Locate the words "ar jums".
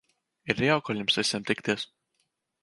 0.93-1.19